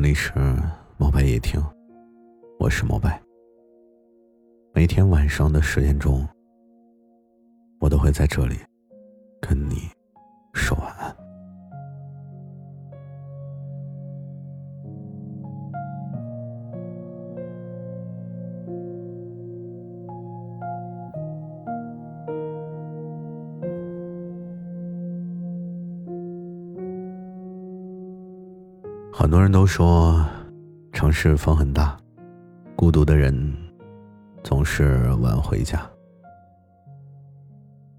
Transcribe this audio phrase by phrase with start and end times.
[0.00, 0.32] 里是
[0.96, 1.62] 猫白夜听，
[2.58, 3.20] 我是猫白。
[4.72, 6.26] 每天晚上的十点钟，
[7.80, 8.56] 我都会在这里
[9.42, 9.90] 跟你
[10.54, 11.23] 说晚安。
[29.16, 30.26] 很多人都说，
[30.92, 31.96] 城市风很大，
[32.74, 33.56] 孤独的人
[34.42, 35.88] 总是晚回家。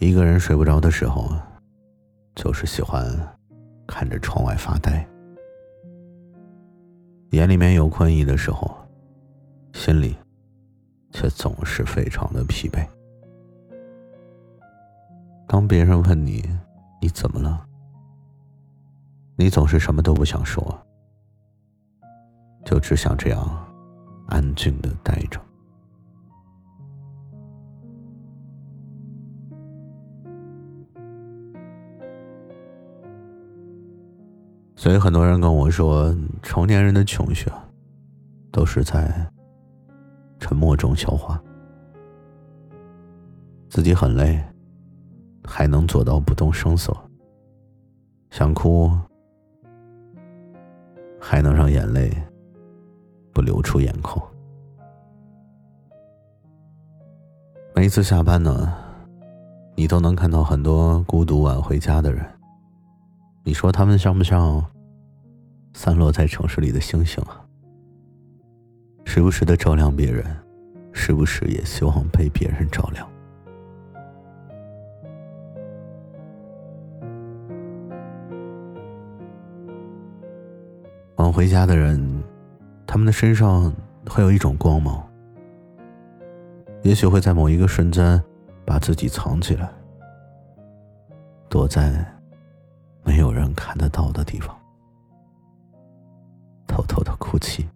[0.00, 1.34] 一个人睡不着的时候，
[2.34, 3.02] 就是喜欢
[3.86, 5.04] 看着窗外发呆。
[7.30, 8.76] 眼里面有困意的时候，
[9.72, 10.14] 心里
[11.10, 12.86] 却总是非常的疲惫。
[15.46, 16.44] 当别人问你
[17.00, 17.66] 你怎么了，
[19.36, 20.78] 你总是什么都不想说。
[22.68, 23.66] 就只想这样
[24.26, 25.40] 安静的待着。
[34.76, 37.50] 所以很多人跟我说，成年人的穷学
[38.52, 39.10] 都是在
[40.38, 41.42] 沉默中消化，
[43.70, 44.44] 自己很累，
[45.42, 46.94] 还能做到不动声色，
[48.28, 48.90] 想哭
[51.18, 52.12] 还能让眼泪。
[53.48, 54.22] 流出眼眶。
[57.74, 58.74] 每一次下班呢，
[59.74, 62.22] 你都能看到很多孤独晚回家的人。
[63.44, 64.62] 你说他们像不像
[65.72, 67.40] 散落在城市里的星星啊？
[69.06, 70.26] 时不时的照亮别人，
[70.92, 73.08] 时不时也希望被别人照亮。
[81.16, 82.17] 晚回家的人。
[82.90, 83.70] 他们的身上
[84.08, 85.06] 会有一种光芒，
[86.82, 88.20] 也许会在某一个瞬间
[88.64, 89.70] 把自己藏起来，
[91.50, 92.02] 躲在
[93.04, 94.56] 没有人看得到的地方，
[96.66, 97.68] 偷偷的哭泣。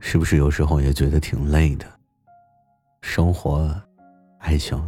[0.00, 1.86] 是不是有时候也觉得挺累的？
[3.02, 3.70] 生活、
[4.38, 4.80] 爱情，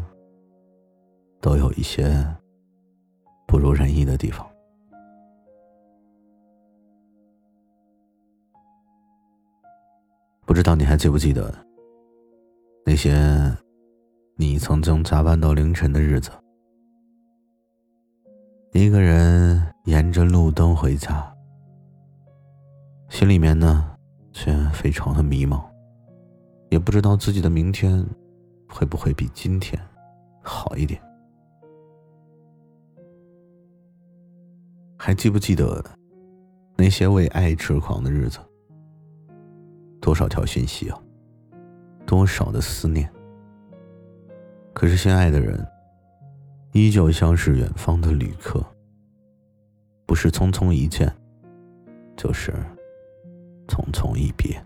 [1.40, 2.24] 都有一些
[3.46, 4.48] 不如人意的地方。
[10.46, 11.52] 不知道你还记不记得
[12.86, 13.14] 那些
[14.36, 16.30] 你曾经加班到凌晨的日子？
[18.72, 21.34] 一个人沿着路灯回家，
[23.08, 23.96] 心里面呢
[24.32, 25.73] 却非常的迷茫。
[26.74, 28.04] 也不知道自己的明天
[28.68, 29.80] 会不会比今天
[30.42, 31.00] 好一点。
[34.98, 35.80] 还记不记得
[36.76, 38.40] 那些为爱痴狂的日子？
[40.00, 41.00] 多少条讯息啊，
[42.04, 43.08] 多少的思念。
[44.72, 45.64] 可是心爱的人
[46.72, 48.60] 依旧像是远方的旅客，
[50.06, 51.14] 不是匆匆一见，
[52.16, 52.52] 就是
[53.68, 54.60] 匆匆一别。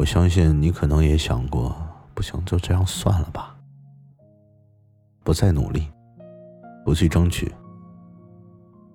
[0.00, 1.76] 我相信你可能也想过，
[2.14, 3.54] 不行，就这样算了吧，
[5.22, 5.86] 不再努力，
[6.86, 7.52] 不去争取，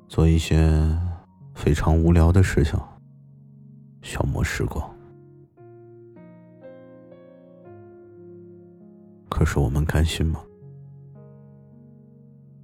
[0.08, 0.68] 做一些
[1.54, 2.80] 非常无聊的事情，
[4.02, 4.84] 消磨时光。
[9.30, 10.42] 可是我们甘心吗？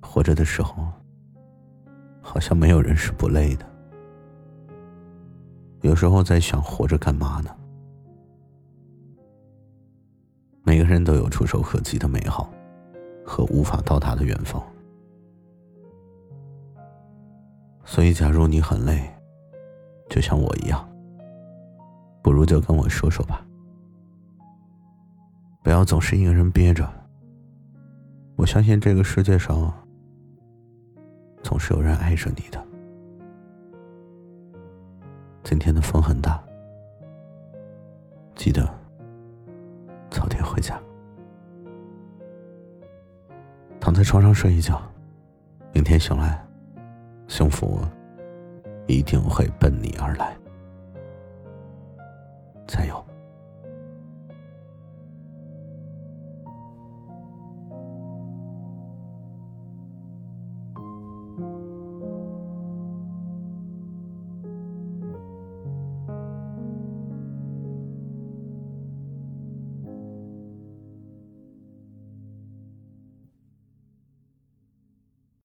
[0.01, 0.87] 活着的时候，
[2.23, 3.65] 好像没有人是不累的。
[5.81, 7.55] 有时候在想，活着干嘛呢？
[10.71, 12.49] 每个人都有触手可及的美好，
[13.25, 14.63] 和无法到达的远方。
[17.83, 19.05] 所以，假如你很累，
[20.09, 20.89] 就像我一样，
[22.21, 23.45] 不如就跟我说说吧。
[25.61, 26.89] 不要总是一个人憋着。
[28.37, 29.73] 我相信这个世界上，
[31.43, 32.65] 总是有人爱着你的。
[35.43, 36.41] 今天的风很大，
[38.37, 38.80] 记得。
[44.01, 44.81] 在床上睡一觉，
[45.73, 46.43] 明天醒来，
[47.27, 47.79] 幸福
[48.87, 50.35] 一定会奔你而来。
[52.65, 53.05] 加油！